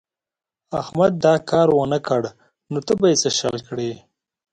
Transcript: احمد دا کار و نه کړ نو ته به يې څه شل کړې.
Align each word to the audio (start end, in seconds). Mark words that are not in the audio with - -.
احمد 0.81 1.11
دا 1.25 1.33
کار 1.49 1.67
و 1.71 1.77
نه 1.93 1.99
کړ 2.07 2.21
نو 2.71 2.79
ته 2.85 2.91
به 2.99 3.07
يې 3.11 3.15
څه 3.23 3.29
شل 3.37 3.55
کړې. 3.67 3.91